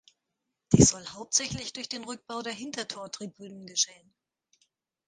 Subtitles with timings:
[0.71, 4.11] Dies soll hauptsächlich durch den Rückbau der Hintertortribünen geschehen.